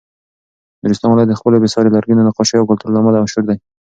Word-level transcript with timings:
نورستان 0.81 1.09
ولایت 1.11 1.29
د 1.29 1.35
خپلو 1.39 1.61
بې 1.61 1.69
ساري 1.73 1.89
لرګینو 1.91 2.25
نقاشیو 2.27 2.59
او 2.61 2.69
کلتور 2.69 2.89
له 2.91 2.99
امله 3.01 3.21
مشهور 3.25 3.43
دی. 3.49 3.57